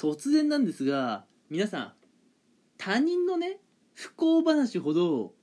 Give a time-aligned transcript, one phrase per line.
[0.00, 1.92] 突然なんですが皆さん
[2.78, 3.58] 他人のね
[3.92, 5.34] 不幸話ほど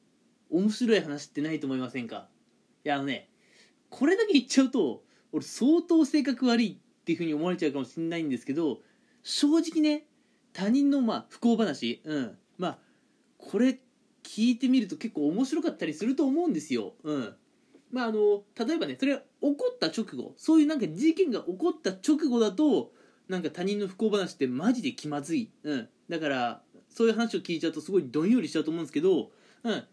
[0.50, 2.28] 面白い話ってないと思いませんか？
[2.84, 3.30] いやあのね
[3.92, 8.80] これだけ言っちゃうと俺相当性格悪いっていうふうに思われちゃうかもしれないんですけど
[9.22, 10.08] 正直ね
[10.54, 12.38] 他人のまあ不幸話うん。
[12.58, 12.78] まあ
[13.38, 13.80] これ
[14.24, 16.96] 聞いてみると結構面白かったりすると思うんですよ。
[17.04, 17.36] うん。
[17.92, 22.92] まああの例えばねそれが起こった直後そういうなんか事件が起こった直後だと
[23.30, 29.32] なんか他人の不幸話ってマジで気まずい、うん、だからそういう話を聞いちゃうとすごいどんよりしちゃうと思うんですけど、
[29.64, 29.84] うん、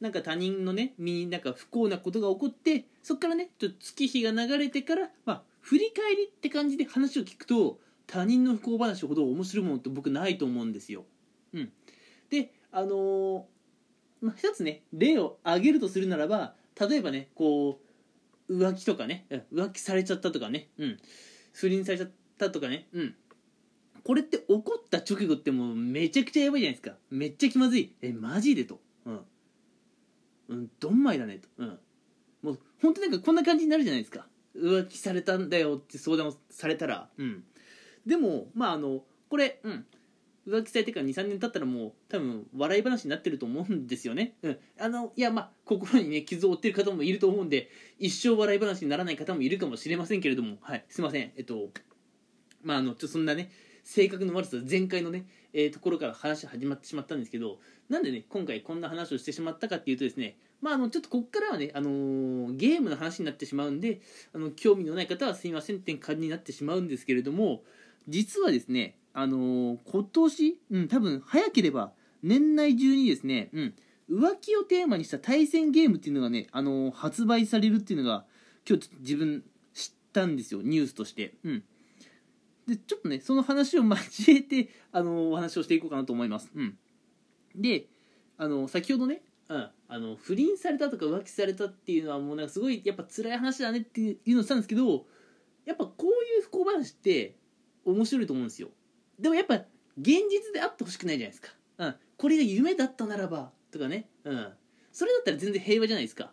[0.00, 11.04] なんか他人のね身になんか不幸なことが起こってそっからねちょっと月日が流れてから、まあ、振り返りって感じで話を聞くと他人の不幸話ほど面白いものって僕ないと思うんですよ。
[11.52, 11.72] うん、
[12.30, 13.42] であのー、
[14.20, 17.80] まあ、一つね例を挙げるとするならば例えばねこ
[18.48, 20.98] う浮気とかね浮気されちゃったとかね、うん、
[21.52, 23.14] 不倫されちゃったとかね、うん、
[24.04, 26.96] これって怒った直後ってもうめちゃくちゃやばいじゃないですか。
[27.10, 27.94] めっちゃ気まずい。
[28.02, 28.64] えマジで？
[28.64, 28.80] と。
[29.04, 29.20] うん。
[30.48, 31.38] うんどんまいだね。
[31.38, 31.48] と。
[31.58, 31.78] うん。
[32.42, 34.26] もう本当なんかこんな感じになるじゃないですか。
[34.54, 37.08] 浮気されたんだよって相談をされたら。
[37.18, 37.42] うん。
[38.06, 39.86] でもまああのこれうん。
[40.46, 47.68] 浮気されてから23年経ったらもう多分笑い話になってると思うんですよね、うん、あのいやまあ心にね傷を負ってる方もいると思うんで
[47.98, 50.58] 一生笑い話にならない方もいるかもしれませんけれども。
[50.60, 50.84] はい。
[50.88, 51.32] すいません。
[51.36, 51.70] えっと
[52.66, 53.50] まああのちょそんなね
[53.84, 57.58] 性格の悪さ全開のね、えー、ところから話始まってしまったんですけど
[57.88, 64.00] なんでね今回こんな話をしてしまったかっていうとですねまああのちょっとこっからはね、あのー、ゲームの話になってしまうんで
[64.34, 67.62] あの興味のない方はすいませんって感じになってしまうんですけれども
[68.08, 71.92] 実はですねあのー、今年、うん、多分早ければ
[72.24, 73.74] 年内中にですね、うん、
[74.10, 78.24] 浮気をテーマにした対戦ゲームっていうのがね、あのー、発売されるっていうのが
[78.68, 81.34] 今日自分知ったんですよニュースとして。
[81.44, 81.62] うん
[82.66, 86.76] でちょっとねその話を交えてあのお話をしていこうかなと思います、うん、
[87.54, 87.86] で
[88.38, 95.06] あの先ほどね、うん、あの不倫されたとか浮気されたっていうのはもうなんかすごいやっぱ辛い話だねっていうのをしたんですけど
[95.64, 97.36] やっぱこういう不幸話って
[97.84, 98.68] 面白いと思うんですよ。
[99.18, 99.64] でもやっぱ現
[99.98, 101.48] 実であってほしくないじゃないですか、
[101.78, 104.48] うん、これが夢だったならばとかね、うん、
[104.92, 106.32] それだったら全然平和じゃないですか。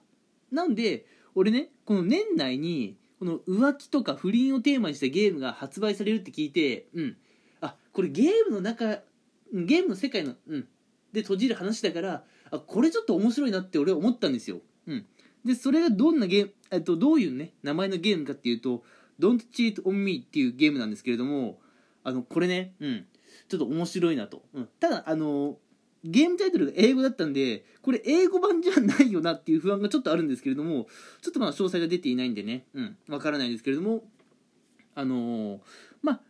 [0.51, 1.05] なんで
[1.35, 7.17] 俺ねこの年内にこの浮気とか不倫をテーマにしたゲームが発売されるって聞いて、うん、
[7.61, 8.99] あこれゲームの中
[9.53, 10.67] ゲームの世界の、うん、
[11.13, 14.57] で閉じる話だからあこれちょっと面白いなって俺は思ったんですよ、
[14.87, 15.05] うん、
[15.45, 18.83] でそれがどんなゲーム、えっと、どういうね名前のゲームかっていうと
[19.17, 21.61] 「Don't Cheat on Me」っていうゲームなんですけれども
[22.03, 23.05] あのこれね、うん、
[23.47, 25.57] ちょっと面白いなと、うん、ただあの
[26.03, 30.87] ゲームタイトルが英語だったんで、これ英語版じゃないよなっていう不安がちょっとあるんですけれども、
[31.21, 34.03] ちょっとまあ詳細が出ていないんでね、うん、わからないですけれども、
[34.95, 35.59] あのー、
[36.01, 36.21] まあ、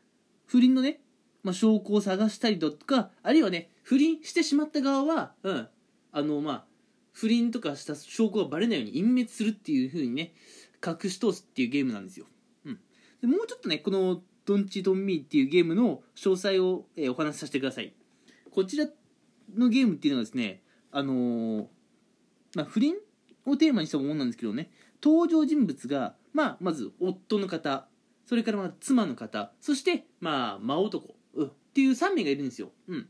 [0.45, 0.99] 不倫のね、
[1.43, 5.67] まあ、証拠を探したりとか、あるいはね、不倫してしまった側は、うん、
[6.11, 6.65] あの、まあ、
[7.11, 10.33] 不倫とかした証拠がバレないように隠滅するっていう風にね、
[10.85, 12.27] 隠し通すっていうゲームなんですよ。
[12.65, 12.79] うん。
[13.21, 17.93] でもうちょっとね、この、ドンチドンミーっていうゲームの詳細を、えー、お話しさせてください。
[18.51, 18.87] こちら
[19.57, 21.67] のゲームっていうのはですね、あのー、
[22.55, 22.95] まあ、不倫
[23.45, 24.71] をテーマにしたものなんですけどね、
[25.01, 27.87] 登場人物が、まあ、まず夫の方、
[28.25, 32.71] それからまあ妻の方、そして、まあ、真男、うっていう3名がいるんですよ。
[32.87, 33.09] うん。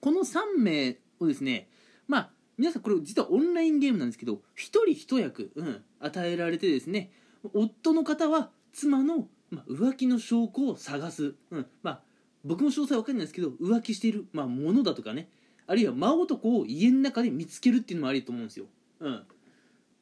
[0.00, 1.68] この3名をですね、
[2.08, 7.12] まあ、皆さんこれ実はオンラインゲームなんですけど、一人一役、うん、与えられてですね、
[7.54, 11.34] 夫の方は妻の、まあ、浮気の証拠を探す。
[11.50, 12.02] うん、まあ、
[12.44, 15.28] 僕も詳細わかんないですけど浮気している、まあ、ものだとかね
[15.72, 18.66] あるいは真男を家の中で見つけるっていうのもありと思うんですよ、
[19.00, 19.22] うん、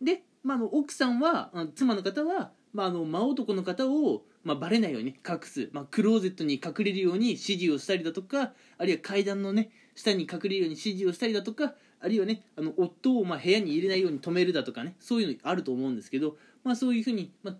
[0.02, 17.56] で、まあ、の奥さんは妻の方は、まあ、あの真男の方を、まあ、バレないように隠す、まあ、クローゼットに隠れるように指示をしたりだとかあるいは階段のね下に隠れるように指示をしたりだとかあるいはねあの夫をま部屋に入れないように止めるだとかねそういうのあると思うんですけど、まあ、そういうふうに、ま、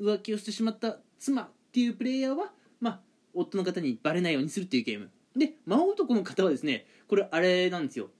[0.00, 2.50] 浮気をしてしまった妻っていうプレイヤーは、
[2.80, 3.00] ま、
[3.32, 5.10] 夫の方にバレないようにするっていうゲーム。
[5.38, 8.10] で真男の方はですねこれあれなんですよ。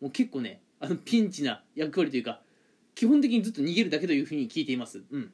[0.00, 2.40] もう結構ねあのピンチな役割というか
[2.94, 5.02] 基本的にずっと逃げるだけというふうに聞いています。
[5.10, 5.32] うん。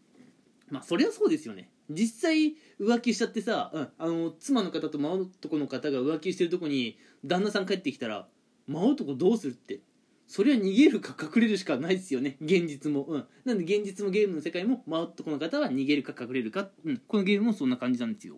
[0.71, 1.71] まあそりゃそうですよね。
[1.91, 8.29] 実際浮気しちゃってさ、うん、あの妻の方と真男の方が浮気してるとこに旦那さん帰ってきたら
[8.67, 9.81] 真男どうするって。
[10.27, 12.37] そりゃ逃げるか隠れるしかないですよね。
[12.43, 18.37] 現実も、うん、なんで現実もゲームの世界も真男の方は逃げるか隠れるか、うん、このゲームもそんな感じなんですよ。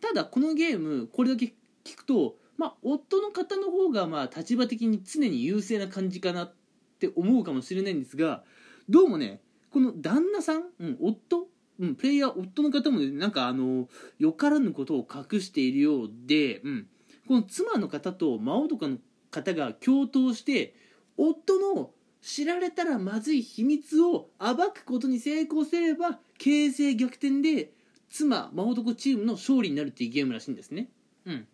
[0.00, 1.54] ただこのゲームこれだけ
[1.84, 6.54] 聞くとまあ夫の方の方がまあ立場的に常に優勢な感じかなっ
[6.98, 8.44] て思うかもしれないんですが
[8.88, 11.46] どうもねこの旦那さん、うん、夫
[11.78, 13.88] うん、プレイヤー夫の方もねなんかあの
[14.18, 16.86] よからぬことを隠しているようで、うん、
[17.26, 18.98] この妻の方と魔男の
[19.30, 20.74] 方が共闘して
[21.16, 27.72] 夫の知られたらまずい秘密を暴くことに成功すれば形勢逆転で
[28.10, 30.90] 妻魔男チームの勝利になるっていうゲームらしいんですね。
[31.24, 31.46] うん、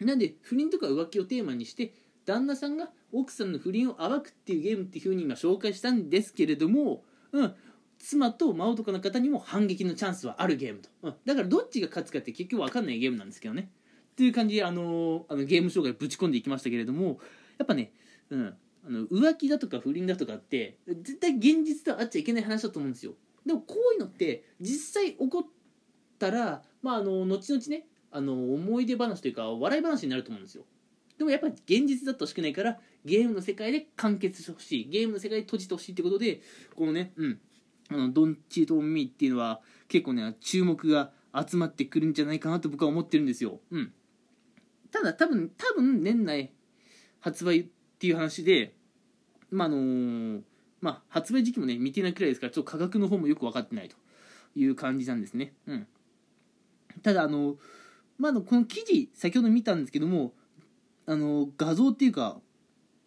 [0.00, 1.94] なんで不倫とか浮気をテーマにして
[2.26, 7.54] 旦那さんが奥さんの不倫を暴くっていうゲームっていうふうに今紹介したんですけれども、うん、
[7.98, 13.70] 妻と真男の方にも反撃のチャンスはあるゲームと、うん、だからどっちが勝つかって結局分かんないゲームなんですけどね。
[14.12, 17.18] っていう感じで、あのー、あのゲーム紹介ぶち込んでいきましたけれども
[17.58, 17.92] やっぱね、
[18.30, 18.54] うん、
[18.86, 23.14] あの浮気だとか不倫だとかって絶対現実ではあっちゃいけない話だと思うんですよ。
[23.44, 25.46] でもこういうのって実際起こっ
[26.18, 30.64] たらまああの後々ねあの思い出話というか笑い話になると思うんですよ。
[31.18, 34.88] でもやっぱり現実だってほしくないからゲームの世界で完結してほしい。
[34.88, 36.40] ゲームの世界で閉じてほしいってことで
[36.74, 37.40] このねうん。
[37.90, 43.60] あのドンチート・ミーっていうのは結構ね注目が集まってくるんじゃないかなと僕は思ってるんですよ。
[43.70, 43.92] うん。
[44.90, 46.52] ただ多分多分年内
[47.20, 47.64] 発売っ
[47.98, 48.74] ていう話で
[49.50, 50.42] まああのー、
[50.80, 53.96] まあ発売時期もね見てないくらいですからちょっと価格の方もよく分かってないと
[54.54, 55.54] いう感じなんですね。
[55.66, 55.86] うん。
[57.02, 57.56] ただあの
[58.18, 60.32] まあ、この記事先ほど見たんですけども
[61.06, 62.38] あの画像っていうか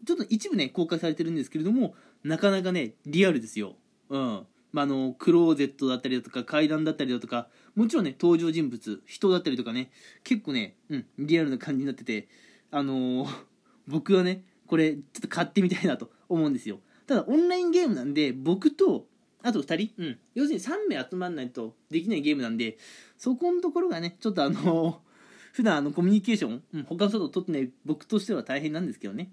[0.05, 3.75] ちょっと一部ね公開されてるんですけれどもなかなかねリアルですよ。
[4.09, 4.45] うん。
[4.73, 9.89] まあ、あのクローゼットだったりだとか階段だったりだとかもちろんね登場人物人だったりとかね
[10.23, 12.27] 結構ね、うん、リアルな感じになってて
[12.69, 13.27] あのー、
[13.87, 16.79] 僕はねこれちょっと買ってみたいなと思うんですよ。
[17.07, 19.07] ただオンラインゲームなんで僕と
[19.41, 22.77] あと2人、うん、要するに3名集まらないとできないゲームなんで
[23.17, 24.97] そこのところがねちょっとあのー、
[25.53, 29.31] 普段あのコミュニケーション、うん、他の人と取ってない僕としては大変なんですけどね。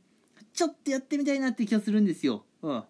[0.53, 2.85] ちょっとやってみたいなって気がするんですよ、うん、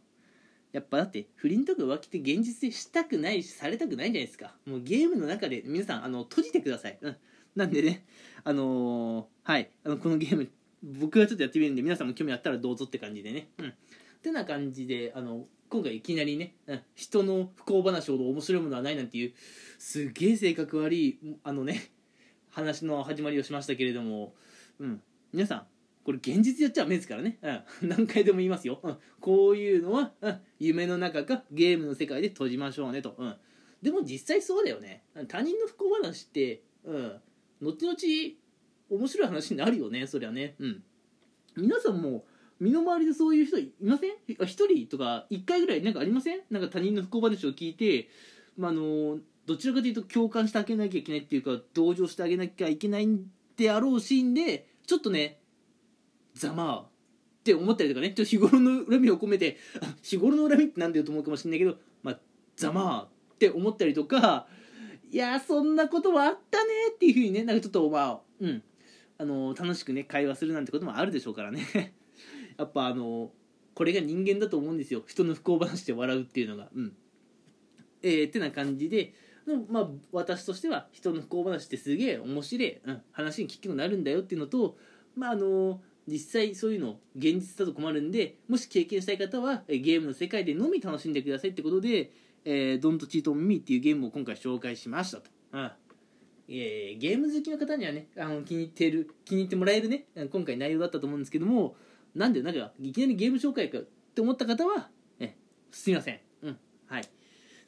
[0.72, 4.54] やっぱだって不倫とか浮気って現実でしたくないしされたくないじゃないですか。
[4.66, 7.16] もうゲームの中で皆さんあの閉じてください、うん、
[7.56, 8.04] なんでね
[8.44, 9.70] あのー、はい。
[9.84, 10.50] あのこのゲーム
[10.82, 13.48] 僕がちょっとやってみるんで皆さんも興味あったらどうぞって感じでね。
[13.58, 13.68] うん。
[13.68, 13.72] っ
[14.22, 19.32] てな感じであの今回いきなりね、うん、人の不幸話ほど面白いものはないなんていう
[19.78, 21.90] すげえ性格悪いあのね
[22.50, 24.34] 話の始まりをしましたけれども、
[24.78, 25.02] うん、
[25.32, 25.66] 皆さん
[26.04, 27.38] これ現実やっちゃダメですからね、
[27.82, 33.34] うん、何回でも言いますよ、うん、こういうのは、うん、夢の中かゲームの世界で閉じましょうねと、うん、
[33.82, 35.02] でも実際そうだよね。
[35.28, 37.20] 他人の不幸話って、うん、
[37.62, 37.96] 後々
[38.90, 40.54] 面白い話になるよねそりゃね。
[40.58, 40.82] うん。
[41.56, 42.24] 皆さんも
[42.64, 44.10] 身の回りでそういう人いません？
[44.46, 46.40] 一人とか一回ぐらいなんかありません？
[46.50, 48.08] なんか他人の不幸話を聞いて、
[48.56, 53.26] まあ、のどちらかというと共感してあげなきゃいけないっていうか同情してあげなきゃいけないん
[53.56, 55.40] であろうシーンでちょっとね
[56.34, 56.86] ざまあっ
[57.44, 58.08] て思ったりとかね。
[58.08, 59.58] ちょっと日頃の恨みを込めて
[60.02, 62.18] 日頃の恨みってなんだよと思うかもしれないけどまあ
[62.56, 64.46] ざまあって思ったりとか
[65.10, 68.62] いやそんなことはあったねっていうふうにねなんかちょっとまあうん。
[69.16, 71.94] あの楽しくね会話するなんてこともあるでしょうからね。
[72.58, 73.30] やっぱあの
[73.74, 75.02] これが人間だと思うんですよ。
[75.06, 76.68] 人の不幸話で笑うっていうのが。
[76.74, 76.96] うん。
[78.02, 79.14] えー、ってな感じで。
[79.68, 84.78] まあ私としては人の不幸話ってすげえ面白い、うん、話に聞くようになるんだよっていうのと
[85.14, 92.10] まああの実際そういうの現実だと困るんでもし経験したい方はゲームの世界でのみ楽しんでくださいってことで
[92.44, 95.70] 「えー、Don't Cheat on Me」っていうゲームを今回紹介しましたと、うん。
[96.46, 101.74] えー、ゲーム好きの方にはねあの気に入ってる気に入ってもらえるね今回内容だったと思うんですけども
[102.14, 103.82] なんでなんかいきなりゲーム紹介かっ
[104.14, 105.36] て思った方はえ
[105.70, 106.20] すいません。
[106.42, 107.02] うんはい。
[107.02, 107.06] っ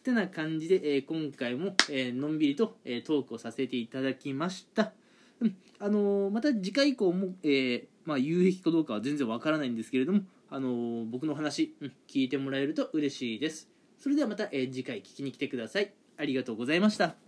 [0.02, 4.92] てな感じで、えー、今回も、えー、のんびりと、えー、トークをさせていただきました。
[5.40, 13.68] うんあの、また次回以降も、えまあ、有益かどうかは全然わからないんですけれども、あの、僕の話、うん、聞いてもらえると嬉しいです。
[13.98, 15.92] それではまた、え、次回聞きに来てください。
[16.16, 17.25] ありがとうございました。